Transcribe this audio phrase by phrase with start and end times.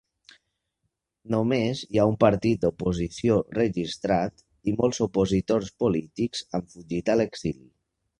[1.33, 7.69] Només hi ha un partit d'oposició registrat i molts opositors polítics han fugit a l'exili.